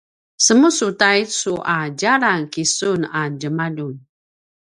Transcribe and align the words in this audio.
semusu 0.45 0.87
taicu 0.99 1.53
a 1.75 1.77
djalan 1.99 2.41
kisun 2.53 3.01
a 3.19 3.21
djemaljun 3.39 3.95